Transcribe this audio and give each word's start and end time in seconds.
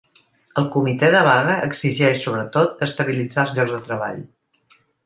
El 0.61 0.63
comitè 0.75 1.09
de 1.17 1.21
vaga 1.27 1.59
exigeix 1.67 2.25
sobretot 2.25 2.75
d’estabilitzar 2.81 3.47
els 3.47 3.57
llocs 3.61 3.79
de 3.79 3.83
treball. 3.91 4.23